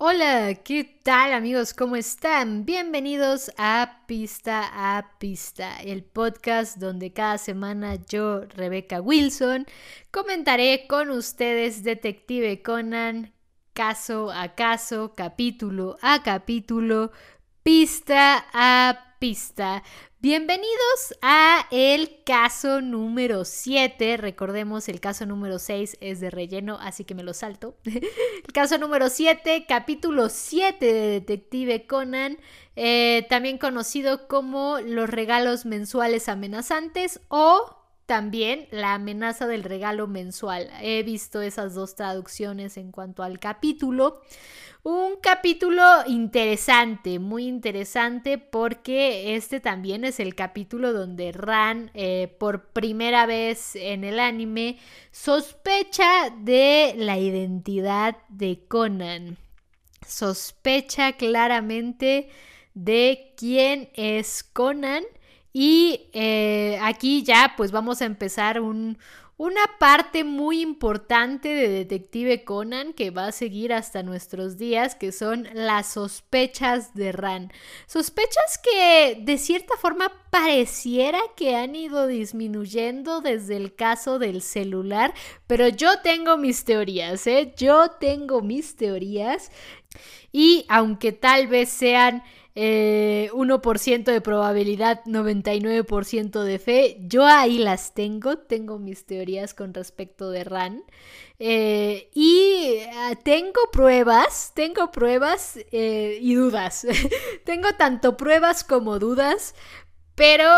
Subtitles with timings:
[0.00, 1.74] Hola, ¿qué tal amigos?
[1.74, 2.64] ¿Cómo están?
[2.64, 9.66] Bienvenidos a Pista a Pista, el podcast donde cada semana yo, Rebeca Wilson,
[10.12, 13.32] comentaré con ustedes Detective Conan,
[13.72, 17.10] caso a caso, capítulo a capítulo,
[17.64, 19.82] pista a pista.
[20.20, 24.16] Bienvenidos a el caso número 7.
[24.16, 27.76] Recordemos, el caso número 6 es de relleno, así que me lo salto.
[27.84, 32.36] el caso número 7, capítulo 7 de Detective Conan,
[32.74, 37.77] eh, también conocido como los regalos mensuales amenazantes o
[38.08, 40.70] también la amenaza del regalo mensual.
[40.80, 44.22] He visto esas dos traducciones en cuanto al capítulo.
[44.82, 52.68] Un capítulo interesante, muy interesante, porque este también es el capítulo donde Ran, eh, por
[52.68, 54.78] primera vez en el anime,
[55.10, 59.36] sospecha de la identidad de Conan.
[60.06, 62.30] Sospecha claramente
[62.72, 65.04] de quién es Conan.
[65.52, 68.98] Y eh, aquí ya pues vamos a empezar un,
[69.38, 75.12] una parte muy importante de Detective Conan que va a seguir hasta nuestros días, que
[75.12, 77.52] son las sospechas de Ran.
[77.86, 85.14] Sospechas que de cierta forma pareciera que han ido disminuyendo desde el caso del celular,
[85.46, 87.54] pero yo tengo mis teorías, ¿eh?
[87.56, 89.52] Yo tengo mis teorías
[90.32, 92.24] y aunque tal vez sean
[92.58, 96.96] 1% eh, de probabilidad, 99% de fe.
[97.00, 100.82] Yo ahí las tengo, tengo mis teorías con respecto de RAN.
[101.38, 106.84] Eh, y ah, tengo pruebas, tengo pruebas eh, y dudas.
[107.44, 109.54] tengo tanto pruebas como dudas,
[110.16, 110.50] pero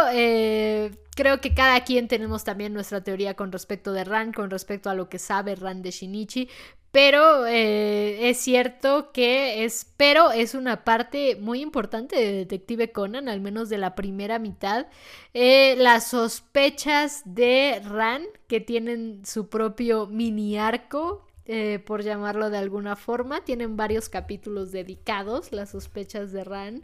[1.20, 4.94] creo que cada quien tenemos también nuestra teoría con respecto de Ran, con respecto a
[4.94, 6.48] lo que sabe Ran de Shinichi,
[6.92, 13.28] pero eh, es cierto que es, pero es una parte muy importante de Detective Conan,
[13.28, 14.86] al menos de la primera mitad.
[15.34, 22.56] Eh, las sospechas de Ran, que tienen su propio mini arco, eh, por llamarlo de
[22.56, 26.82] alguna forma, tienen varios capítulos dedicados, las sospechas de Ran.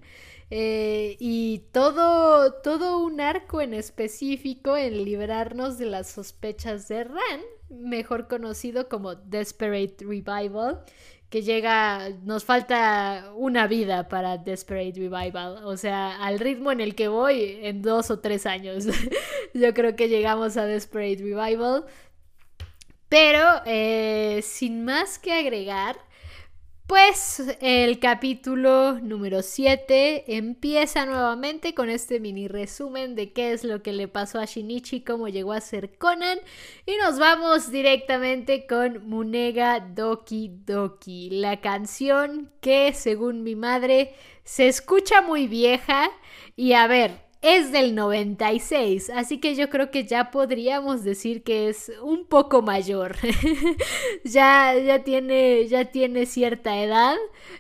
[0.51, 8.29] Y todo, todo un arco en específico en librarnos de las sospechas de Ran, mejor
[8.29, 10.85] conocido como Desperate Revival,
[11.31, 16.95] que llega, nos falta una vida para Desperate Revival, o sea, al ritmo en el
[16.95, 18.87] que voy en dos o tres años,
[19.55, 21.85] yo creo que llegamos a Desperate Revival.
[23.09, 25.97] Pero, eh, sin más que agregar,
[26.87, 33.83] pues el capítulo número 7 empieza nuevamente con este mini resumen de qué es lo
[33.83, 36.39] que le pasó a Shinichi, cómo llegó a ser Conan
[36.87, 44.15] y nos vamos directamente con Munega Doki Doki, la canción que según mi madre
[44.45, 46.09] se escucha muy vieja.
[46.55, 51.69] Y a ver, es del 96, así que yo creo que ya podríamos decir que
[51.69, 53.17] es un poco mayor.
[54.25, 57.17] ya, ya, tiene, ya tiene cierta edad,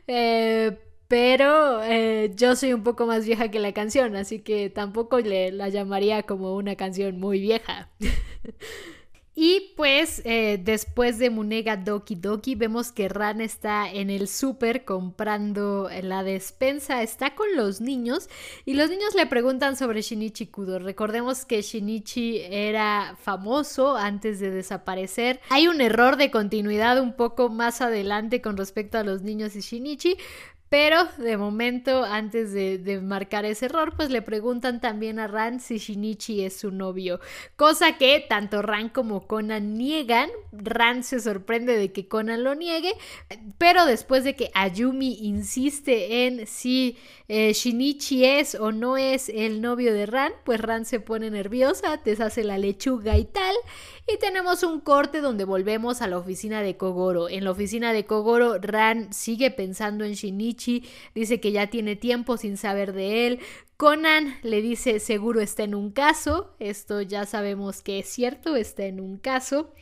[0.06, 0.78] eh,
[1.08, 5.52] pero eh, yo soy un poco más vieja que la canción, así que tampoco le,
[5.52, 7.90] la llamaría como una canción muy vieja.
[9.38, 14.86] Y pues eh, después de Munega Doki Doki vemos que Ran está en el súper
[14.86, 18.30] comprando la despensa, está con los niños
[18.64, 20.78] y los niños le preguntan sobre Shinichi Kudo.
[20.78, 25.38] Recordemos que Shinichi era famoso antes de desaparecer.
[25.50, 29.60] Hay un error de continuidad un poco más adelante con respecto a los niños y
[29.60, 30.16] Shinichi,
[30.68, 35.78] pero de momento, antes de, marcar ese error, pues le preguntan también a Ran si
[35.78, 37.20] Shinichi es su novio.
[37.54, 40.28] Cosa que tanto Ran como Conan niegan.
[40.50, 42.92] Ran se sorprende de que Conan lo niegue.
[43.58, 46.96] Pero después de que Ayumi insiste en si
[47.28, 52.00] eh, Shinichi es o no es el novio de Ran, pues Ran se pone nerviosa,
[52.04, 53.54] deshace la lechuga y tal.
[54.08, 57.28] Y tenemos un corte donde volvemos a la oficina de Kogoro.
[57.28, 60.55] En la oficina de Kogoro, Ran sigue pensando en Shinichi,
[61.14, 63.40] dice que ya tiene tiempo sin saber de él.
[63.76, 68.84] Conan le dice seguro está en un caso, esto ya sabemos que es cierto, está
[68.84, 69.72] en un caso,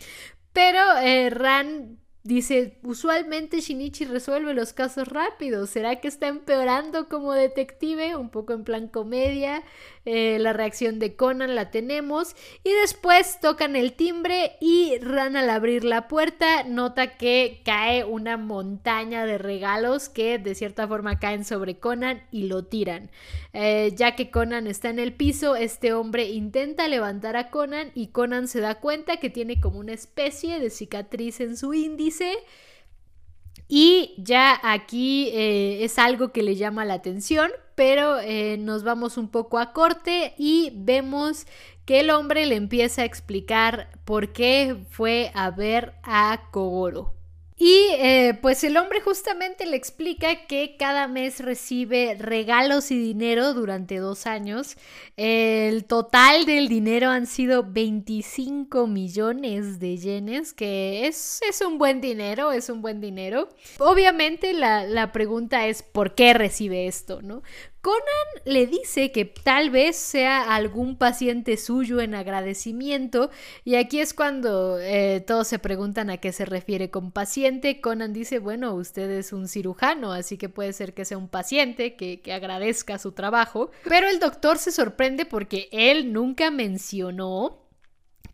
[0.52, 5.68] pero eh, Ran Dice, usualmente Shinichi resuelve los casos rápidos.
[5.68, 8.16] ¿Será que está empeorando como detective?
[8.16, 9.62] Un poco en plan comedia.
[10.06, 12.34] Eh, la reacción de Conan la tenemos.
[12.62, 18.38] Y después tocan el timbre y Ran al abrir la puerta nota que cae una
[18.38, 23.10] montaña de regalos que de cierta forma caen sobre Conan y lo tiran.
[23.52, 28.08] Eh, ya que Conan está en el piso, este hombre intenta levantar a Conan y
[28.08, 32.13] Conan se da cuenta que tiene como una especie de cicatriz en su índice
[33.69, 39.16] Y ya aquí eh, es algo que le llama la atención, pero eh, nos vamos
[39.16, 41.46] un poco a corte y vemos
[41.87, 47.14] que el hombre le empieza a explicar por qué fue a ver a Kogoro.
[47.56, 53.54] Y eh, pues el hombre justamente le explica que cada mes recibe regalos y dinero
[53.54, 54.76] durante dos años.
[55.16, 62.00] El total del dinero han sido 25 millones de yenes, que es, es un buen
[62.00, 63.48] dinero, es un buen dinero.
[63.78, 67.22] Obviamente la, la pregunta es ¿por qué recibe esto?
[67.22, 67.42] ¿no?
[67.84, 68.00] Conan
[68.46, 73.28] le dice que tal vez sea algún paciente suyo en agradecimiento
[73.62, 77.82] y aquí es cuando eh, todos se preguntan a qué se refiere con paciente.
[77.82, 81.94] Conan dice, bueno, usted es un cirujano, así que puede ser que sea un paciente
[81.94, 83.70] que, que agradezca su trabajo.
[83.86, 87.63] Pero el doctor se sorprende porque él nunca mencionó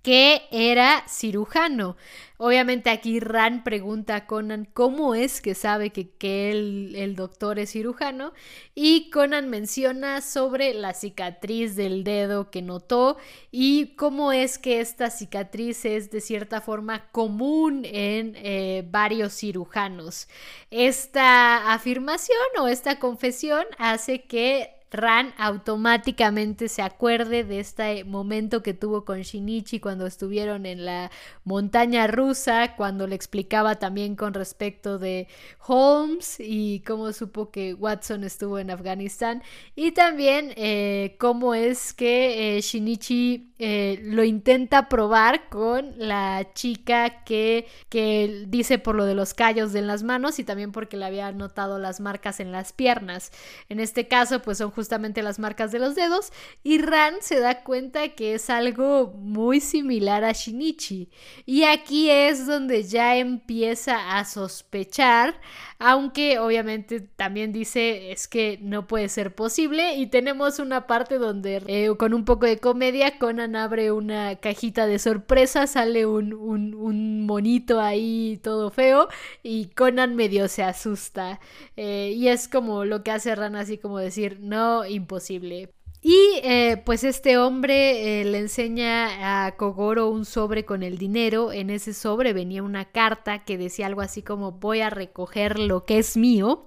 [0.02, 1.96] que era cirujano.
[2.38, 7.72] Obviamente aquí Ran pregunta a Conan cómo es que sabe que, que el doctor es
[7.72, 8.32] cirujano
[8.74, 13.18] y Conan menciona sobre la cicatriz del dedo que notó
[13.50, 20.26] y cómo es que esta cicatriz es de cierta forma común en eh, varios cirujanos.
[20.70, 28.74] Esta afirmación o esta confesión hace que Ran automáticamente se acuerde de este momento que
[28.74, 31.10] tuvo con Shinichi cuando estuvieron en la
[31.44, 35.28] montaña rusa, cuando le explicaba también con respecto de
[35.66, 39.42] Holmes y cómo supo que Watson estuvo en Afganistán
[39.76, 47.22] y también eh, cómo es que eh, Shinichi eh, lo intenta probar con la chica
[47.24, 51.04] que, que dice por lo de los callos en las manos y también porque le
[51.04, 53.32] había notado las marcas en las piernas.
[53.68, 56.32] En este caso pues son justamente las marcas de los dedos
[56.62, 61.10] y Ran se da cuenta que es algo muy similar a Shinichi.
[61.44, 65.38] Y aquí es donde ya empieza a sospechar
[65.80, 71.62] aunque obviamente también dice es que no puede ser posible y tenemos una parte donde
[71.66, 77.26] eh, con un poco de comedia Conan abre una cajita de sorpresa sale un, un,
[77.26, 79.08] monito ahí todo feo
[79.42, 81.40] y Conan medio se asusta
[81.76, 85.70] eh, y es como lo que hace Ran así como decir no imposible.
[86.02, 91.52] Y eh, pues este hombre eh, le enseña a Kogoro un sobre con el dinero.
[91.52, 95.84] En ese sobre venía una carta que decía algo así como voy a recoger lo
[95.84, 96.66] que es mío.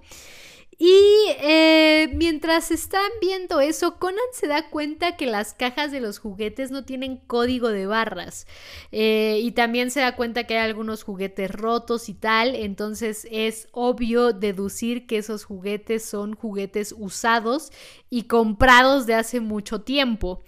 [0.78, 0.96] Y
[1.40, 6.72] eh, mientras están viendo eso, Conan se da cuenta que las cajas de los juguetes
[6.72, 8.48] no tienen código de barras.
[8.92, 12.56] Eh, y también se da cuenta que hay algunos juguetes rotos y tal.
[12.56, 17.72] Entonces es obvio deducir que esos juguetes son juguetes usados
[18.10, 20.44] y comprados de hace mucho tiempo.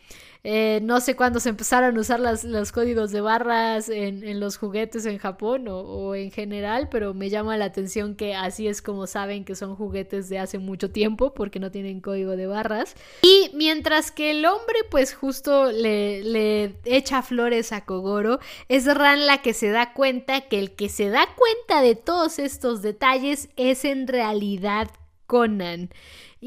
[0.48, 5.08] Eh, no sé cuándo se empezaron a usar los códigos de barras en, los juguetes
[5.08, 9.44] en Japón o, en general, pero me llama la atención que así es como saben
[9.44, 12.94] que son juguetes de hace mucho tiempo porque no tienen código de barras.
[13.24, 18.40] Y mientras que el hombre pues justo le, le echa flores a Kogoro,
[18.70, 22.38] es Ran la que se da cuenta que el que se da cuenta de todos
[22.38, 24.92] estos detalles es en realidad
[25.26, 25.90] Conan.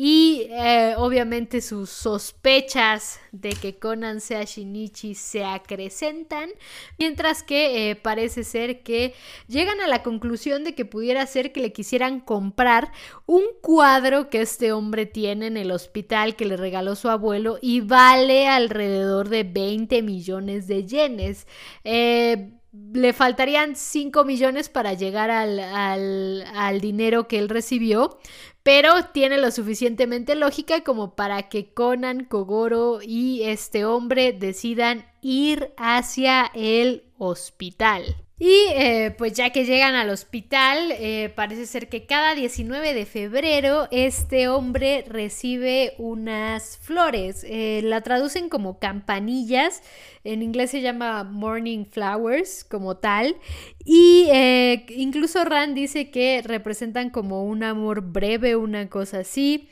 [0.01, 6.51] Y eh, obviamente sus sospechas de que Conan sea Shinichi se acrecentan,
[6.99, 9.15] mientras que eh, parece ser que
[9.49, 12.93] llegan a la conclusión de que pudiera ser que le quisieran comprar
[13.27, 17.81] un cuadro que este hombre tiene en el hospital que le regaló su abuelo y
[17.81, 21.49] vale alrededor de 20 millones de yenes.
[21.83, 28.19] Eh, le faltarían 5 millones para llegar al, al, dinero que él recibió,
[28.63, 35.73] pero tiene lo suficientemente lógica como para que Conan, Kogoro y este hombre decidan ir
[35.79, 38.28] hacia el hospital.
[38.41, 43.05] Y eh, pues ya que llegan al hospital, eh, parece ser que cada 19 de
[43.05, 47.45] febrero este hombre recibe unas flores.
[47.49, 49.83] Eh, la traducen como campanillas.
[50.23, 53.35] En inglés se llama morning flowers como tal.
[53.85, 54.29] Y
[54.91, 59.69] incluso Rand dice que representan como un amor breve, una cosa así.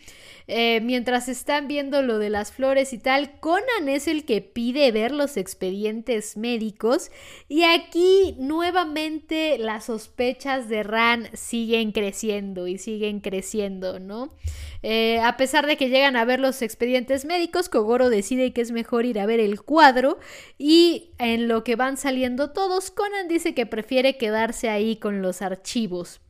[0.48, 4.92] Eh, mientras están viendo lo de las flores y tal, Conan es el que pide
[4.92, 7.10] ver los expedientes médicos
[7.48, 14.34] y aquí nuevamente las sospechas de Ran siguen creciendo y siguen creciendo, ¿no?
[14.82, 18.70] Eh, a pesar de que llegan a ver los expedientes médicos, Kogoro decide que es
[18.70, 20.18] mejor ir a ver el cuadro
[20.58, 25.42] y en lo que van saliendo todos, Conan dice que prefiere quedarse ahí con los
[25.42, 26.20] archivos.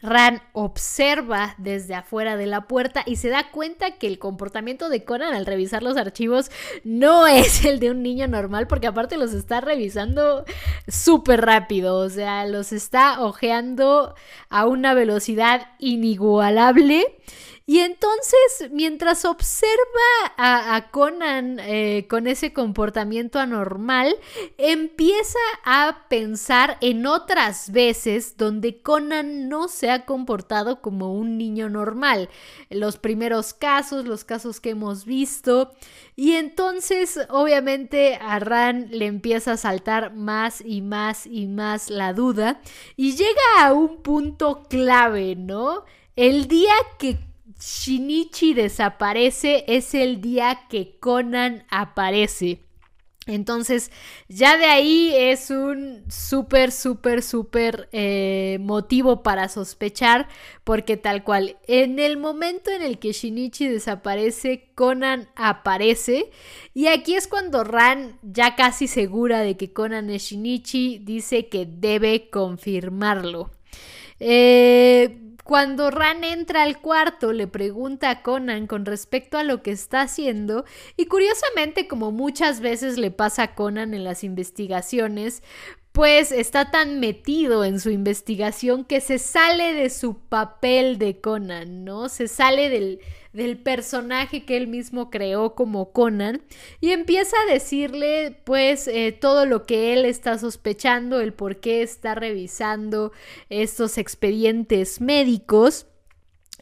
[0.00, 5.02] Ran observa desde afuera de la puerta y se da cuenta que el comportamiento de
[5.02, 6.50] Conan al revisar los archivos
[6.84, 10.44] no es el de un niño normal, porque aparte los está revisando
[10.86, 14.14] súper rápido, o sea, los está ojeando
[14.48, 17.04] a una velocidad inigualable.
[17.68, 19.76] Y entonces, mientras observa
[20.38, 24.16] a, Conan eh, con ese comportamiento anormal,
[24.56, 31.68] empieza a pensar en otras veces donde Conan no se ha comportado como un niño
[31.68, 32.30] normal.
[32.70, 35.74] Los primeros casos, los casos que hemos visto.
[36.16, 42.14] Y entonces, obviamente, a Ran le empieza a saltar más y más y más la
[42.14, 42.62] duda.
[42.96, 45.84] Y llega a un punto clave, ¿no?
[46.16, 47.27] El día que
[47.58, 52.60] Shinichi desaparece es el día que Conan aparece.
[53.28, 53.90] Entonces,
[54.28, 60.28] ya de ahí es un súper, súper, súper eh, motivo para sospechar,
[60.64, 66.30] porque tal cual, en el momento en el que Shinichi desaparece, Conan aparece,
[66.72, 71.66] y aquí es cuando Ran, ya casi segura de que Conan es Shinichi, dice que
[71.66, 73.50] debe confirmarlo.
[74.20, 79.70] Eh, cuando Ran entra al cuarto, le pregunta a Conan con respecto a lo que
[79.70, 85.42] está haciendo y curiosamente, como muchas veces le pasa a Conan en las investigaciones,
[85.92, 91.82] pues está tan metido en su investigación que se sale de su papel de Conan,
[91.82, 92.10] ¿no?
[92.10, 93.00] Se sale del,
[93.32, 96.42] del personaje que él mismo creó como Conan
[96.80, 101.82] y empieza a decirle pues eh, todo lo que él está sospechando, el por qué
[101.82, 103.12] está revisando
[103.48, 105.86] estos expedientes médicos.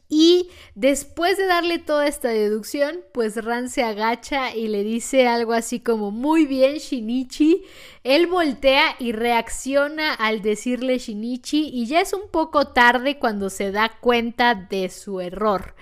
[0.08, 5.52] Y después de darle toda esta deducción, pues Ran se agacha y le dice algo
[5.52, 7.64] así como, muy bien Shinichi.
[8.04, 13.72] Él voltea y reacciona al decirle Shinichi y ya es un poco tarde cuando se
[13.72, 15.74] da cuenta de su error.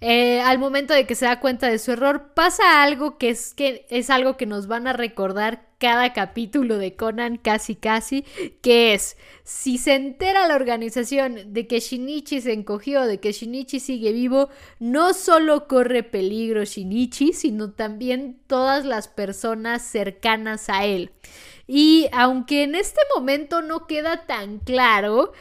[0.00, 3.54] Eh, al momento de que se da cuenta de su error, pasa algo que es,
[3.54, 8.24] que es algo que nos van a recordar cada capítulo de Conan casi casi,
[8.60, 13.80] que es, si se entera la organización de que Shinichi se encogió, de que Shinichi
[13.80, 21.10] sigue vivo, no solo corre peligro Shinichi, sino también todas las personas cercanas a él.
[21.66, 25.32] Y aunque en este momento no queda tan claro,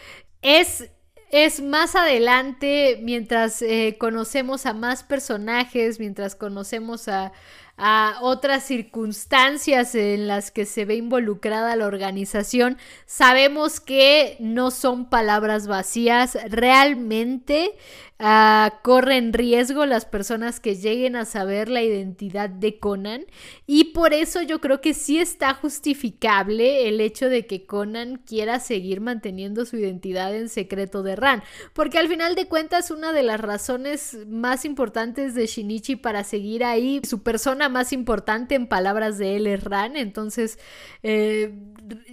[0.41, 0.89] es
[1.31, 7.31] es más adelante, mientras eh, conocemos a más personajes, mientras conocemos a,
[7.79, 15.09] a otras circunstancias en las que se ve involucrada la organización, sabemos que no son
[15.09, 17.71] palabras vacías, realmente
[18.19, 23.25] uh, corren riesgo las personas que lleguen a saber la identidad de Conan.
[23.65, 28.59] Y por eso yo creo que sí está justificable el hecho de que Conan quiera
[28.59, 33.23] seguir manteniendo su identidad en secreto de Ran, porque al final de cuentas una de
[33.23, 39.17] las razones más importantes de Shinichi para seguir ahí, su persona más importante en palabras
[39.17, 40.59] de él es Ran, entonces
[41.03, 41.53] eh,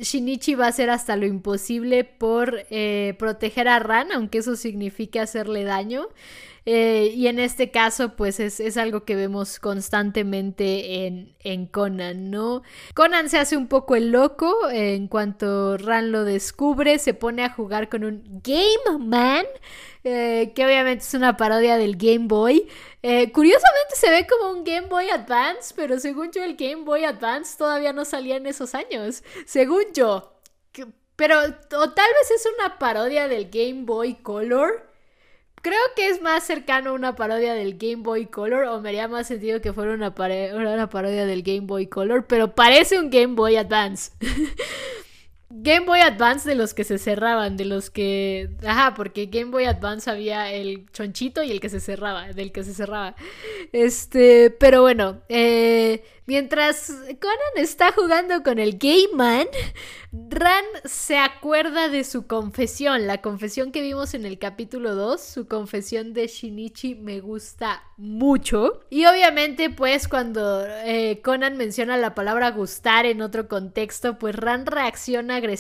[0.00, 5.20] Shinichi va a hacer hasta lo imposible por eh, proteger a Ran, aunque eso signifique
[5.20, 5.95] hacerle daño.
[6.68, 12.62] Eh, y en este caso, pues es, algo que vemos constantemente en, en, Conan, ¿no?
[12.92, 17.50] Conan se hace un poco el loco en cuanto Ran lo descubre, se pone a
[17.50, 19.44] jugar con un Game Man,
[20.02, 22.68] eh, que obviamente es una parodia del Game Boy.
[23.00, 27.04] Eh, curiosamente se ve como un Game Boy Advance, pero según yo el Game Boy
[27.04, 30.32] Advance todavía no salía en esos años, según yo.
[31.14, 34.86] Pero o tal vez es una parodia del Game Boy Color.
[35.66, 39.08] Creo que es más cercano a una parodia del Game Boy Color o me haría
[39.08, 40.14] más sentido que fuera una,
[40.54, 44.12] una parodia del Game Boy Color, pero parece un Game Boy Advance.
[45.66, 48.50] Game Boy Advance de los que se cerraban, de los que...
[48.64, 52.62] Ajá, porque Game Boy Advance había el chonchito y el que se cerraba, del que
[52.62, 53.16] se cerraba.
[53.73, 59.49] Este, pero bueno, eh, mientras Conan está jugando con el Game Man,
[60.12, 65.49] Ran se acuerda de su confesión, la confesión que vimos en el capítulo 2, su
[65.49, 68.80] confesión de Shinichi me gusta mucho.
[68.88, 74.64] Y obviamente pues cuando eh, Conan menciona la palabra gustar en otro contexto, pues Ran
[74.64, 75.55] reacciona agresivamente.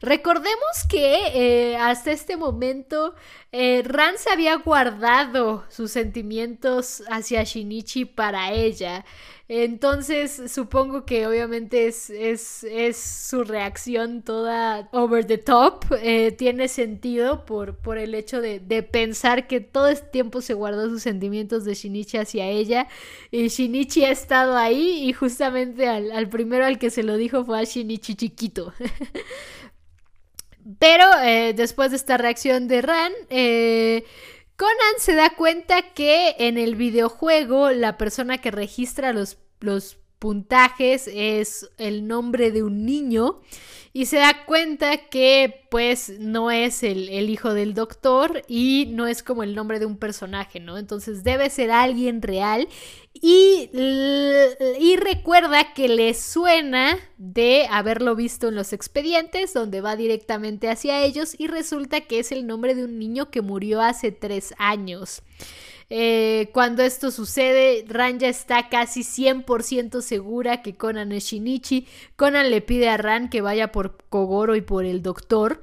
[0.00, 3.14] Recordemos que eh, hasta este momento
[3.52, 9.04] eh, Ran se había guardado sus sentimientos hacia Shinichi para ella.
[9.48, 15.84] Entonces, supongo que obviamente es, es, su reacción toda over the top.
[16.02, 20.88] Eh, tiene sentido por, por el hecho de, pensar que todo este tiempo se guardó
[20.88, 22.88] sus sentimientos de Shinichi hacia ella.
[23.30, 27.44] Y Shinichi ha estado ahí y justamente al, al primero al que se lo dijo
[27.44, 28.72] fue a Shinichi chiquito.
[30.78, 34.04] Pero eh, después de esta reacción de Ran, eh,
[34.56, 41.08] Conan se da cuenta que en el videojuego la persona que registra los, los puntajes
[41.12, 43.40] es el nombre de un niño
[43.96, 49.22] y se da cuenta que pues no es el, hijo del doctor y no es
[49.22, 50.76] como el nombre de un personaje, ¿no?
[50.76, 52.68] Entonces debe ser alguien real
[53.14, 60.68] y, y recuerda que le suena de haberlo visto en los expedientes donde va directamente
[60.68, 64.52] hacia ellos y resulta que es el nombre de un niño que murió hace tres
[64.58, 65.22] años.
[65.88, 71.86] Eh, cuando esto sucede, Ran ya está casi 100% segura que Conan es Shinichi.
[72.16, 75.62] Conan le pide a Ran que vaya por Kogoro y por el doctor.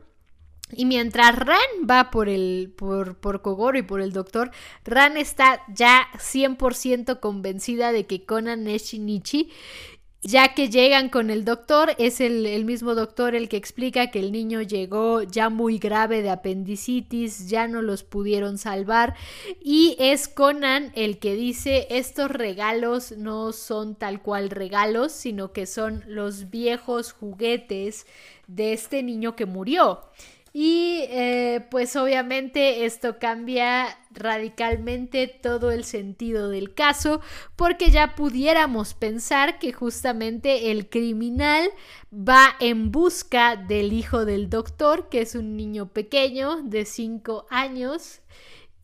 [0.75, 4.51] Y mientras Ran va por el por, por Kogoro y por el doctor,
[4.85, 9.51] Ran está ya 100% convencida de que Conan es Shinichi
[10.23, 14.31] ya que llegan con el doctor, es el, mismo doctor el que explica que el
[14.31, 19.15] niño llegó ya muy grave de apendicitis, ya no los pudieron salvar
[19.61, 25.65] y es Conan el que dice estos regalos no son tal cual regalos, sino que
[25.65, 28.07] son los viejos juguetes
[28.47, 30.01] de este niño que murió.
[30.55, 37.21] Y eh, pues obviamente esto cambia radicalmente todo el sentido del caso
[37.55, 41.71] porque ya pudiéramos pensar que justamente el criminal
[42.13, 48.21] va en busca del hijo del doctor, que es un niño pequeño de 5 años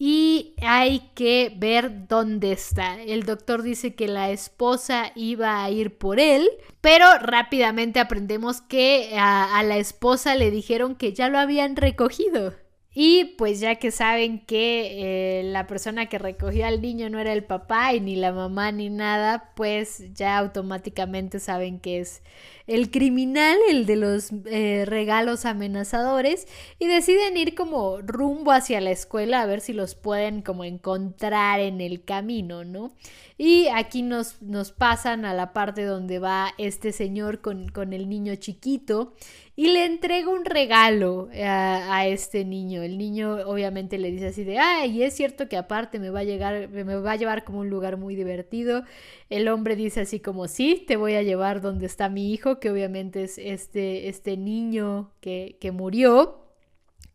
[0.02, 3.02] y hay que ver dónde está.
[3.02, 9.12] El doctor dice que la esposa iba a ir por él, pero rápidamente aprendemos que
[9.18, 12.54] a, la esposa le dijeron que ya lo habían recogido.
[12.92, 17.34] Y pues ya que saben que eh, la persona que recogió al niño no era
[17.34, 22.24] el papá y ni la mamá ni nada, pues ya automáticamente saben que es
[22.70, 26.48] el criminal, el de los eh, regalos amenazadores,
[26.78, 31.60] y deciden ir como rumbo hacia la escuela a ver si los pueden como encontrar
[31.60, 32.92] en el camino, ¿no?
[33.40, 38.08] Y aquí nos, nos pasan a la parte donde va este señor con, con el
[38.08, 39.14] niño chiquito
[39.60, 42.82] y le entrega un regalo a, este niño.
[42.82, 46.24] El niño obviamente le dice así de, ay, es cierto que aparte me va a
[46.24, 48.86] llegar, me va a llevar como un lugar muy divertido.
[49.30, 52.72] El hombre dice así como, sí, te voy a llevar donde está mi hijo, que
[52.72, 56.40] obviamente es este, este niño que, que murió.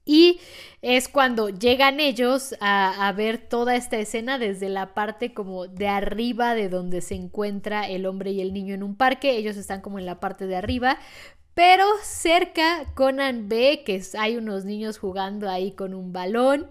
[0.07, 0.41] Y
[0.83, 6.55] es cuando llegan ellos a, ver toda esta escena desde la parte como de arriba
[6.55, 9.37] de donde se encuentra el hombre y el niño en un parque.
[9.37, 10.99] Ellos están como en la parte de arriba.
[11.55, 16.67] Pero cerca Conan ve que hay unos niños jugando ahí con un balón.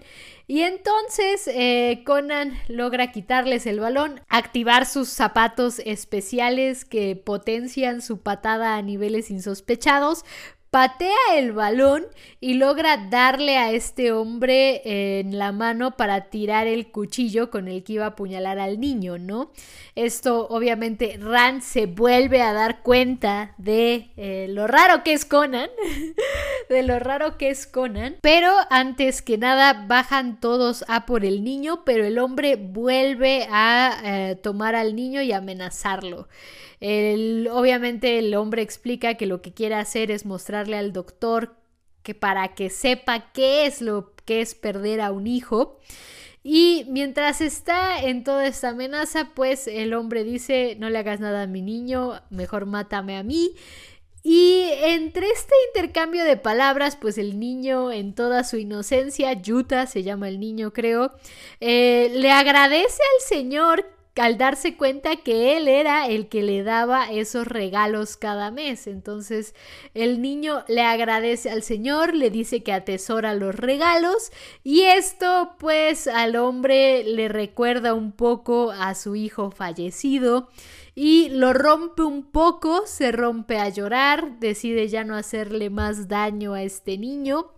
[0.46, 8.20] Y entonces eh, Conan logra quitarles el balón, activar sus zapatos especiales que potencian su
[8.22, 10.26] patada a niveles insospechados,
[10.74, 12.08] patea el balón
[12.40, 14.82] y logra darle a este hombre
[15.20, 19.20] en la mano para tirar el cuchillo con el que iba a apuñalar al niño,
[19.20, 19.52] ¿no?
[19.94, 25.70] Esto obviamente Ran se vuelve a dar cuenta de eh, lo raro que es Conan,
[26.70, 31.44] de lo raro que es Conan, pero antes que nada bajan todos a por el
[31.44, 36.28] niño, pero el hombre vuelve a eh, tomar al niño y amenazarlo
[37.52, 41.56] obviamente el hombre explica que lo que quiere hacer es mostrarle al doctor
[42.04, 45.80] que para que sepa qué es lo que es perder a un hijo.
[46.44, 51.44] Y mientras está en toda esta amenaza, pues el hombre dice, no le hagas nada
[51.44, 53.56] a mi niño, mejor mátame a mí.
[54.24, 60.04] Y entre este intercambio de palabras, pues el niño en toda su inocencia, Yuta se
[60.04, 61.14] llama el niño creo,
[61.60, 67.12] eh, le agradece al Señor al darse cuenta que él era el que le daba
[67.12, 68.88] esos regalos cada mes.
[68.88, 69.56] Entonces
[69.94, 74.32] el niño le agradece al Señor, le dice que atesora los regalos
[74.64, 80.50] y esto pues al hombre le recuerda un poco a su hijo fallecido
[80.96, 86.54] y lo rompe un poco, se rompe a llorar, decide ya no hacerle más daño
[86.54, 87.52] a este niño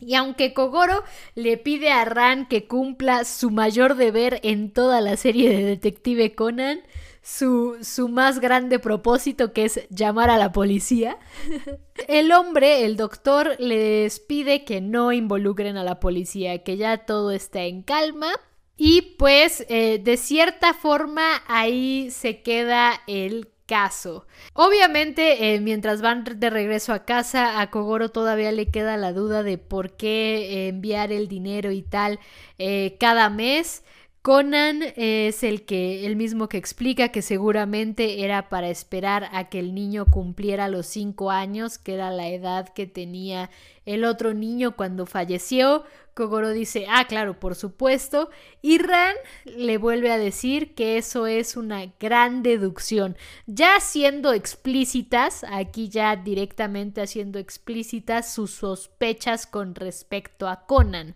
[0.00, 5.16] y aunque Kogoro le pide a Ran que cumpla su mayor deber en toda la
[5.16, 6.80] serie de Detective Conan,
[7.22, 11.18] su, su, más grande propósito que es llamar a la policía.
[12.08, 17.32] El hombre, el doctor, les pide que no involucren a la policía, que ya todo
[17.32, 18.32] está en calma.
[18.76, 24.26] Y pues eh, de cierta forma ahí se queda el caso.
[24.54, 29.44] Obviamente, eh, mientras van de regreso a casa, a Kogoro todavía le queda la duda
[29.44, 32.18] de por qué eh, enviar el dinero y tal
[32.58, 33.84] eh, cada mes.
[34.22, 39.60] Conan es el que el mismo que explica que seguramente era para esperar a que
[39.60, 43.48] el niño cumpliera los cinco años, que era la edad que tenía
[43.86, 45.84] el otro niño cuando falleció.
[46.18, 48.28] Kogoro dice, ah, claro, por supuesto.
[48.60, 53.16] Y Ran le vuelve a decir que eso es una gran deducción.
[53.46, 61.14] Ya siendo explícitas, aquí ya directamente haciendo explícitas sus sospechas con respecto a Conan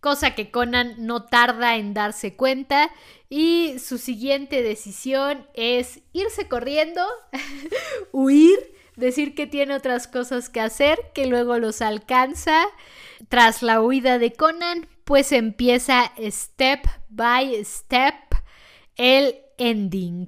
[0.00, 2.90] cosa que Conan no tarda en darse cuenta
[3.30, 7.06] y su siguiente decisión es irse corriendo,
[8.10, 8.58] huir,
[8.96, 12.64] decir que tiene otras cosas que hacer, que luego los alcanza.
[13.28, 18.14] Tras la huida de Conan, pues empieza step by step
[18.96, 20.26] el ending.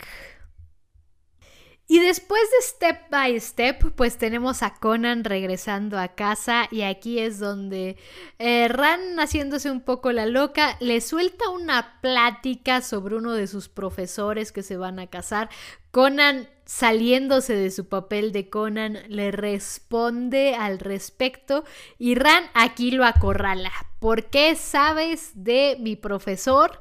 [1.87, 7.19] Y después de Step by Step, pues tenemos a Conan regresando a casa y aquí
[7.19, 7.99] es donde
[8.39, 13.69] eh, Ran, haciéndose un poco la loca, le suelta una plática sobre uno de sus
[13.69, 15.51] profesores que se van a casar.
[15.91, 21.65] Conan, saliéndose de su papel de Conan, le responde al respecto
[21.99, 23.73] y Ran aquí lo acorrala.
[23.99, 26.81] ¿Por qué sabes de mi profesor?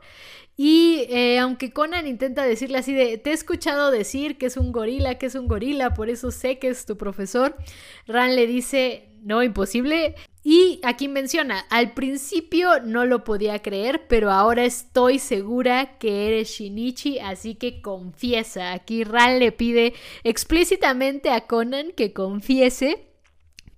[0.56, 4.72] Y eh, aunque Conan intenta decirle así de, te he escuchado decir que es un
[4.72, 7.58] gorila, que es un gorila, por eso sé que es tu profesor,
[8.06, 10.16] Ran le dice, no, imposible.
[10.46, 16.50] Y aquí menciona, al principio no lo podía creer, pero ahora estoy segura que eres
[16.50, 18.74] Shinichi, así que confiesa.
[18.74, 23.08] Aquí Ran le pide explícitamente a Conan que confiese.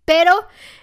[0.05, 0.31] Pero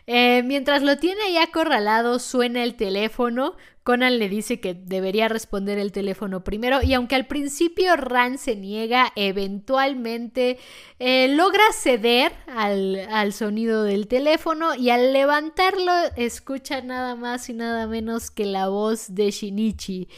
[0.06, 3.56] eh, mientras lo tiene ahí acorralado, suena el teléfono.
[3.82, 8.54] Conan le dice que debería responder el teléfono primero y aunque al principio Ran se
[8.54, 10.58] niega, eventualmente
[11.00, 17.54] eh, logra ceder al, al, sonido del teléfono y al levantarlo escucha nada más y
[17.54, 20.08] nada menos que la voz de Shinichi,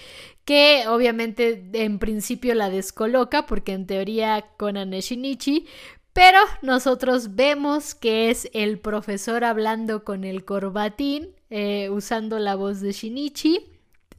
[0.45, 5.67] que obviamente en principio la descoloca porque en teoría Conan es Shinichi,
[6.15, 12.81] pero nosotros vemos que es el profesor hablando con el corbatín, eh, usando la voz
[12.81, 13.61] de Shinichi.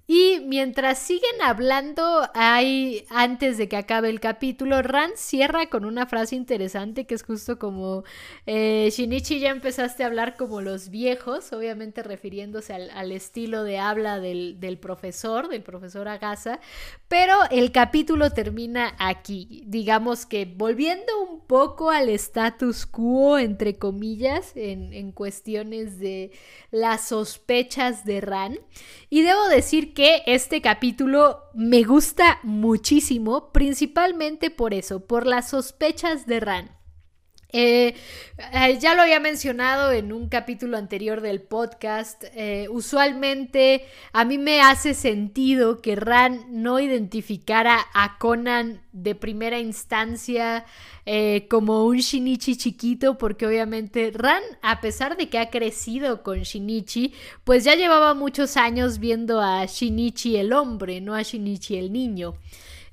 [0.07, 6.05] Y mientras siguen hablando, hay, antes de que acabe el capítulo, Ran cierra con una
[6.05, 8.03] frase interesante que es justo como
[8.45, 14.19] eh, Shinichi ya empezaste a hablar como los viejos, obviamente refiriéndose al, estilo de habla
[14.19, 16.59] del, del, profesor, del profesor Agasa,
[17.07, 24.51] pero el capítulo termina aquí, digamos que volviendo un poco al status quo, entre comillas,
[24.55, 26.31] en, en cuestiones de
[26.69, 28.59] las sospechas de Ran.
[29.09, 36.27] Y debo decir que este capítulo me gusta muchísimo, principalmente por eso, por las sospechas
[36.27, 36.84] de Ran.
[37.57, 37.95] Eh,
[38.37, 42.25] eh, ya lo había mencionado en un capítulo anterior del podcast.
[42.35, 49.57] Eh, usualmente a mí me hace sentido que Ran no identificara a Conan de primera
[49.59, 50.65] instancia
[51.49, 57.13] como un Shinichi chiquito, porque obviamente Ran, a pesar de que ha crecido con Shinichi,
[57.43, 62.33] pues ya llevaba muchos años viendo a Shinichi el hombre, no a Shinichi el niño.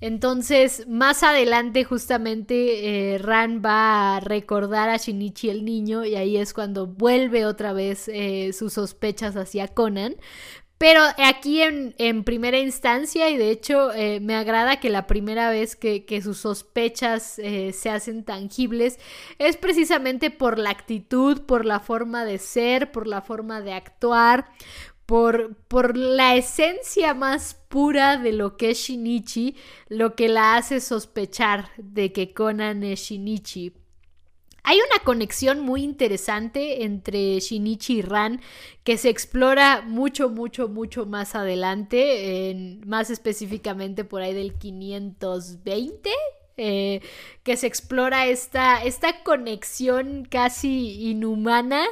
[0.02, 6.36] Entonces, más adelante justamente eh, Ran va a recordar a Shinichi el niño y ahí
[6.36, 10.16] es cuando vuelve otra vez eh, sus sospechas hacia Conan.
[10.76, 15.76] Pero aquí en, primera instancia, y de hecho eh, me agrada que la primera vez
[15.76, 18.98] que, que sus sospechas se hacen tangibles
[19.38, 24.46] es precisamente por la actitud, por la forma de ser, por la forma de actuar,
[25.12, 29.57] por, por, la esencia más pura de lo que es Shinichi,
[29.88, 33.75] lo que la hace sospechar de que Conan es Shinichi.
[34.62, 38.40] Hay una conexión muy interesante entre Shinichi y Ran
[38.85, 46.09] que se explora mucho, mucho, mucho más adelante, más específicamente por ahí del 520,
[46.57, 47.03] eh,
[47.42, 51.85] que se explora esta, esta conexión casi inhumana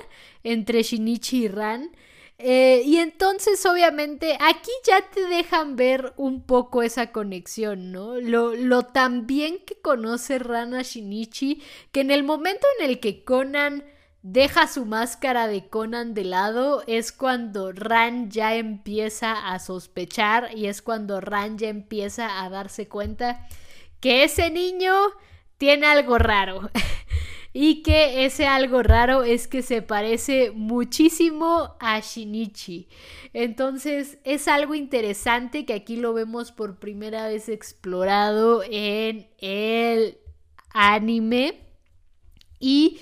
[0.43, 1.91] entre Shinichi y Ran.
[2.43, 8.17] Eh, y entonces, obviamente, aquí ya te dejan ver un poco esa conexión, ¿no?
[8.17, 13.25] Lo, lo tan bien que conoce Rana Shinichi, que en el momento en el que
[13.25, 13.85] Conan
[14.23, 20.67] deja su máscara de Conan de lado, es cuando Ran ya empieza a sospechar y
[20.67, 23.47] es cuando Ran ya empieza a darse cuenta
[24.01, 24.95] que ese niño
[25.59, 26.71] tiene algo raro.
[27.53, 32.89] y que ese algo raro es que se parece muchísimo a Shinichi.
[33.33, 40.19] Entonces es algo interesante que aquí lo vemos por primera vez explorado en el
[40.73, 41.61] anime
[42.61, 43.01] y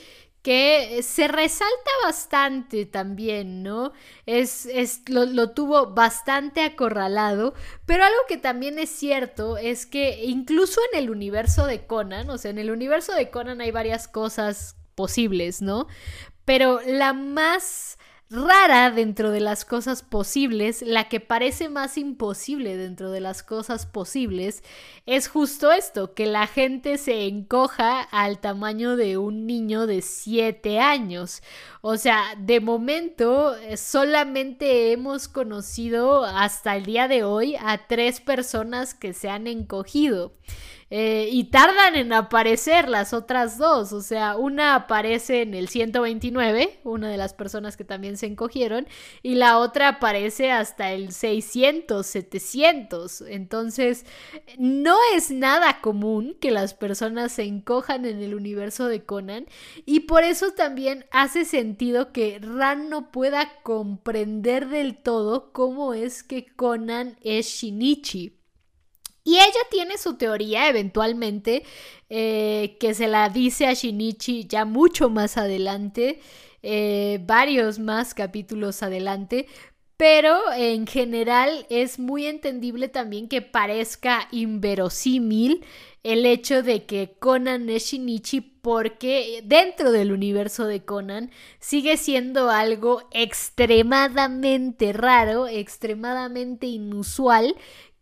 [0.48, 3.92] que se resalta bastante también, ¿no?
[4.24, 7.52] Es, es lo, lo, tuvo bastante acorralado,
[7.84, 12.38] pero algo que también es cierto es que incluso en el universo de Conan, o
[12.38, 15.86] sea, en el universo de Conan hay varias cosas posibles, ¿no?
[16.46, 17.97] Pero la más
[18.30, 23.86] rara dentro de las cosas posibles, la que parece más imposible dentro de las cosas
[23.86, 24.62] posibles,
[25.06, 30.78] es justo esto, que la gente se encoja al tamaño de un niño de 7
[30.78, 31.42] años.
[31.80, 38.20] O sea, de momento eh, solamente hemos conocido hasta el día de hoy a tres
[38.20, 40.34] personas que se han encogido.
[40.90, 43.92] Eh, y tardan en aparecer las otras dos.
[43.92, 48.86] O sea, una aparece en el 129, una de las personas que también se encogieron,
[49.22, 53.20] y la otra aparece hasta el 600, 700.
[53.22, 54.06] Entonces,
[54.58, 59.46] no es nada común que las personas se encojan en el universo de Conan,
[59.84, 66.22] y por eso también hace sentido que Ran no pueda comprender del todo cómo es
[66.22, 68.37] que Conan es Shinichi.
[69.28, 71.62] Y ella tiene su teoría eventualmente,
[72.08, 76.20] eh, que se la dice a Shinichi ya mucho más adelante,
[76.62, 79.46] eh, varios más capítulos adelante,
[79.98, 85.62] pero en general es muy entendible también que parezca inverosímil
[86.04, 92.50] el hecho de que Conan es Shinichi porque dentro del universo de Conan sigue siendo
[92.50, 97.56] algo extremadamente raro, extremadamente inusual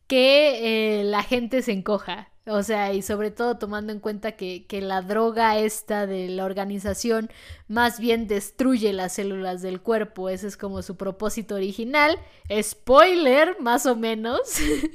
[0.06, 2.30] que eh, la gente se encoja.
[2.48, 6.44] O sea, y sobre todo tomando en cuenta que, que, la droga esta de la
[6.44, 7.28] organización
[7.66, 10.28] más bien destruye las células del cuerpo.
[10.28, 12.20] Ese es como su propósito original.
[12.62, 14.40] Spoiler, más o menos.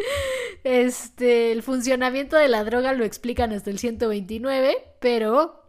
[0.63, 5.61] este, el funcionamiento de la droga lo explican hasta el 129, pero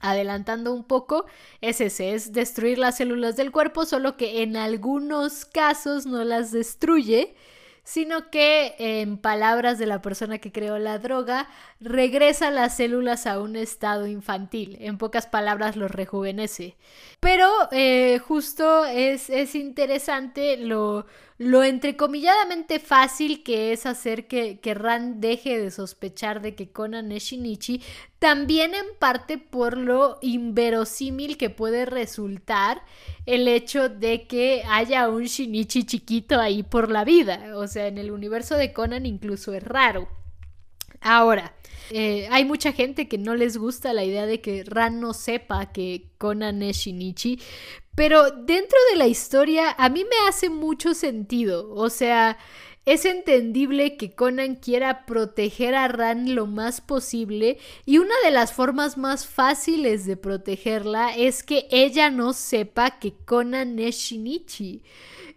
[0.00, 1.26] adelantando un poco,
[1.60, 6.50] es ese, es destruir las células del cuerpo, solo que en algunos casos no las
[6.50, 7.36] destruye
[7.84, 11.48] sino que, en palabras de la persona que creó la droga,
[11.80, 14.78] regresa las células a un estado infantil.
[14.80, 16.76] En pocas palabras, los rejuvenece.
[17.20, 24.74] Pero eh, justo es, es interesante lo, lo entrecomilladamente fácil que es hacer que, que
[24.74, 27.82] Ran deje de sospechar de que Conan es Shinichi,
[28.18, 32.82] también en parte por lo inverosímil que puede resultar
[33.26, 37.56] el hecho de que haya un Shinichi chiquito ahí por la vida.
[37.56, 40.08] O sea, en el universo de Conan incluso es raro.
[41.00, 41.54] Ahora,
[41.90, 45.72] eh, hay mucha gente que no les gusta la idea de que Ran no sepa
[45.72, 47.40] que Conan es Shinichi,
[47.94, 51.72] pero dentro de la historia a mí me hace mucho sentido.
[51.74, 52.38] O sea,
[52.86, 58.52] es entendible que Conan quiera proteger a Ran lo más posible y una de las
[58.52, 64.82] formas más fáciles de protegerla es que ella no sepa que Conan es Shinichi.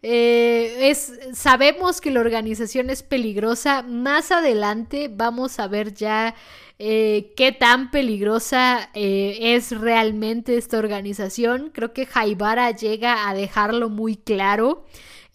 [0.04, 3.82] Eh, es, sabemos que la organización es peligrosa.
[3.82, 6.36] Más adelante vamos a ver ya
[6.80, 11.72] eh, qué tan peligrosa eh, es realmente esta organización.
[11.74, 14.86] Creo que Jaibara llega a dejarlo muy claro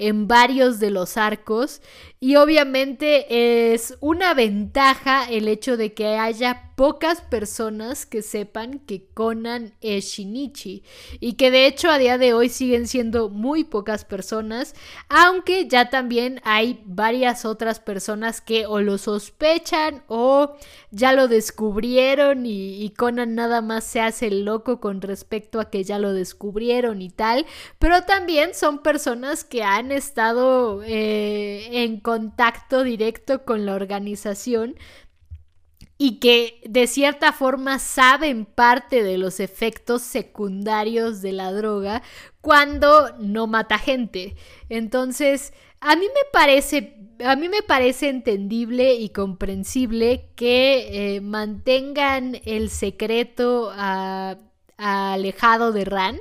[0.09, 1.81] en varios de los arcos
[2.23, 9.09] y obviamente es una ventaja el hecho de que haya pocas personas que sepan que
[9.13, 10.85] Conan es Shinichi
[11.19, 14.77] y que de hecho a día de hoy siguen siendo muy pocas personas,
[15.09, 20.55] aunque ya también hay varias otras personas que o lo sospechan o
[20.93, 25.99] ya lo descubrieron y, Conan nada más se hace loco con respecto a que ya
[25.99, 27.47] lo descubrieron y tal,
[27.79, 32.12] pero también son personas que han estado eh, en contacto
[32.85, 34.77] directo con la organización
[35.99, 42.03] y que de cierta forma saben parte de los efectos secundarios de la droga
[42.41, 44.35] cuando no mata gente.
[44.69, 52.41] Entonces, a mí me parece, a mí me parece entendible y comprensible que eh, mantengan
[52.45, 53.73] el secreto
[54.77, 56.19] alejado de Ran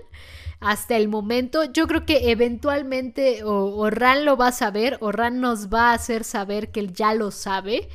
[0.62, 1.66] hasta el momento.
[1.66, 6.72] Yo creo que eventualmente o, lo va a saber o nos va a hacer saber
[6.72, 7.90] que él ya lo sabe.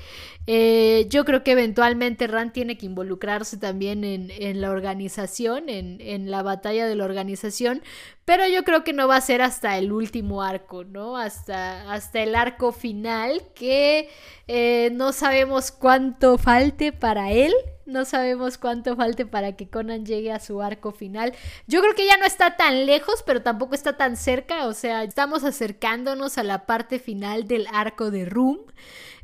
[0.49, 6.43] Eh, yo creo que eventualmente Ran tiene que involucrarse también en, la organización, en, la
[6.43, 7.83] batalla de la organización,
[8.25, 11.17] pero yo creo que no va a ser hasta el último arco, ¿no?
[11.17, 14.09] Hasta, hasta el arco final, que
[14.47, 17.53] eh, no sabemos cuánto falte para él,
[17.85, 21.33] no sabemos cuánto falte para que Conan llegue a su arco final.
[21.67, 25.03] Yo creo que ya no está tan lejos, pero tampoco está tan cerca, o sea,
[25.03, 28.59] estamos acercándonos a la parte final del arco de Room.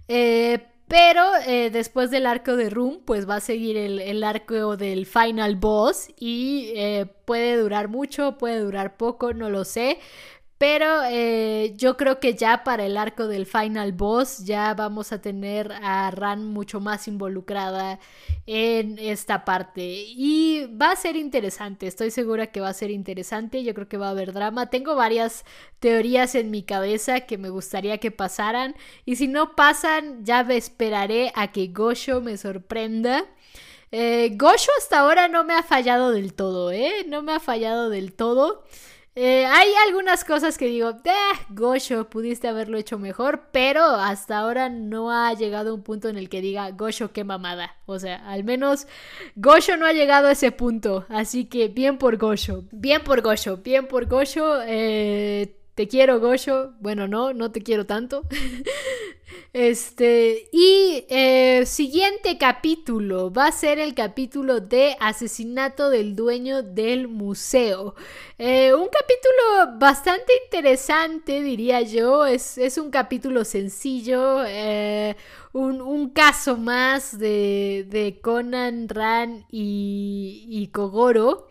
[0.09, 5.07] Eh, Pero eh, después del arco de Room, pues va a seguir el, arco del
[5.07, 9.99] Final Boss y eh, puede durar mucho, puede durar poco, no lo sé.
[10.62, 15.20] Pero eh, yo creo que ya para el arco del final boss ya vamos a
[15.20, 17.98] tener a Ran mucho más involucrada
[18.46, 19.83] en esta parte.
[19.83, 23.64] Y va a ser interesante, estoy segura que va a ser interesante.
[23.64, 24.70] Yo creo que va a haber drama.
[24.70, 25.44] Tengo varias
[25.81, 28.77] teorías en mi cabeza que me gustaría que pasaran.
[29.05, 33.25] Y si no pasan, ya me esperaré a que Gosho me sorprenda.
[33.90, 37.05] Eh, Gosho hasta ahora no me ha fallado del todo, ¿eh?
[37.09, 38.62] No me ha fallado del todo.
[39.14, 44.70] Eh, hay algunas cosas que digo, eh, Gosho, pudiste haberlo hecho mejor, pero hasta ahora
[44.70, 47.77] no ha llegado un punto en el que diga, Gosho, qué mamada.
[47.85, 48.87] O sea, al menos
[49.37, 53.59] Gosho no ha llegado a ese punto, así que bien por Gosho, bien por Gosho,
[53.59, 54.62] bien por Gosho.
[54.66, 56.72] Eh, te quiero, Gosho.
[56.81, 58.22] Bueno, no, no te quiero tanto.
[59.53, 67.07] Este, y eh, siguiente capítulo va a ser el capítulo de asesinato del dueño del
[67.07, 67.95] museo.
[68.38, 72.25] Eh, un capítulo bastante interesante, diría yo.
[72.25, 75.16] Es, un capítulo sencillo, eh,
[75.53, 81.49] un, caso más de, Conan, Ran y, y Kogoro.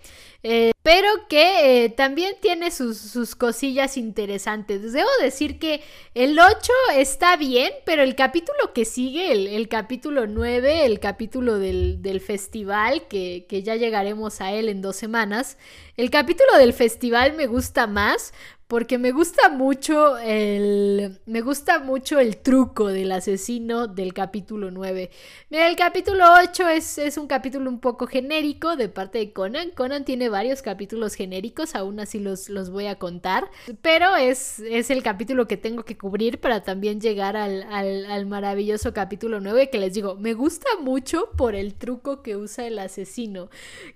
[0.84, 4.94] Pero que también tiene sus, cosillas interesantes.
[4.94, 5.84] Debo decir que
[6.16, 12.22] el 8 está bien, pero el capítulo que sigue, el, capítulo 9, el capítulo del,
[12.26, 15.58] festival, que, que ya llegaremos a él en dos semanas,
[15.98, 18.34] el capítulo del festival me gusta más
[18.72, 25.12] porque me gusta mucho el me gusta mucho el truco del asesino del capítulo 9.
[25.50, 29.72] Mira, el capítulo 8 es, es, un capítulo un poco genérico de parte de Conan.
[29.72, 34.90] Conan tiene varios capítulos genéricos, aún así los, los voy a contar, pero es, es
[34.90, 39.70] el capítulo que tengo que cubrir para también llegar al, al, al maravilloso capítulo 9
[39.70, 43.50] que les digo, me gusta mucho por el truco que usa el asesino.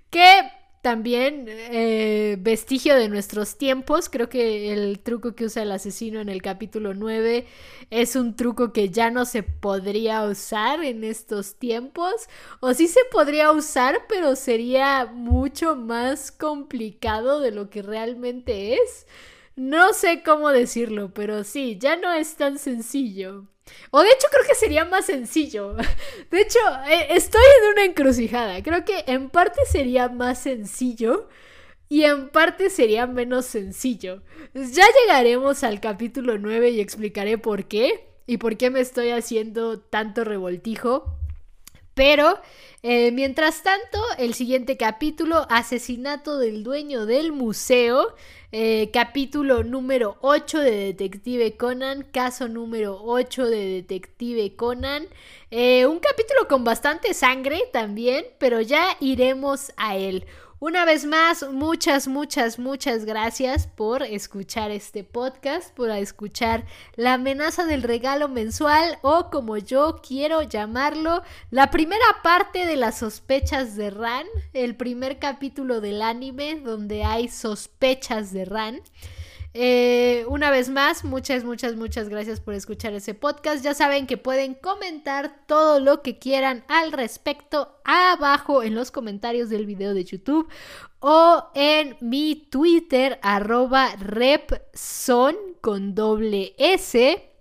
[0.09, 0.41] Que
[0.85, 4.07] también eh, vestigio de nuestros tiempos.
[4.07, 7.47] Creo que el truco que usa el asesino en el capítulo 9
[7.89, 12.29] es un truco que ya no se podría usar en estos tiempos.
[12.59, 19.07] O sí se podría usar, pero sería mucho más complicado de lo que realmente es.
[19.55, 23.47] No sé cómo decirlo, pero sí, ya no es tan sencillo.
[23.91, 25.75] O de hecho creo que sería más sencillo.
[26.31, 28.61] De hecho, eh, estoy en una encrucijada.
[28.61, 31.29] Creo que en parte sería más sencillo
[31.89, 34.21] y en parte sería menos sencillo.
[34.53, 39.79] Ya llegaremos al capítulo 9 y explicaré por qué y por qué me estoy haciendo
[39.79, 41.17] tanto revoltijo.
[41.93, 42.39] Pero,
[42.83, 48.13] eh, mientras tanto, el siguiente capítulo, asesinato del dueño del museo,
[48.57, 55.07] eh, capítulo número 8 de Detective Conan, caso número 8 de Detective Conan,
[55.51, 60.25] eh, un capítulo con bastante sangre también, pero ya iremos a él.
[60.67, 67.65] Una vez más, muchas, muchas, muchas gracias por escuchar este podcast, por escuchar la amenaza
[67.65, 73.91] del regalo mensual o como yo quiero llamarlo, la primera parte de las sospechas de
[73.91, 78.81] Ran, el primer capítulo del anime donde hay sospechas de Ran.
[79.57, 83.63] Eh, una vez más, muchas, muchas, muchas gracias por escuchar ese podcast.
[83.63, 89.49] Ya saben que pueden comentar todo lo que quieran al respecto abajo en los comentarios
[89.49, 90.49] del video de YouTube
[90.99, 97.31] o en mi Twitter arroba repson con doble S.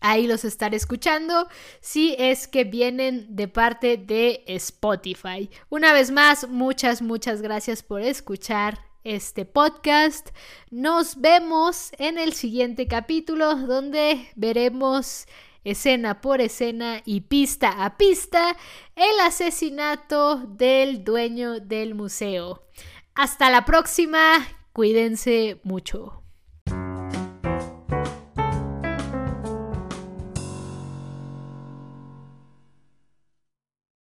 [0.00, 1.48] Ahí los estaré escuchando
[1.82, 5.50] si es que vienen de parte de Spotify.
[5.68, 10.30] Una vez más, muchas, muchas gracias por escuchar este podcast.
[10.70, 15.26] Nos vemos en el siguiente capítulo donde veremos
[15.64, 18.56] escena por escena y pista a pista
[18.96, 22.64] el asesinato del dueño del museo.
[23.14, 26.21] Hasta la próxima, cuídense mucho.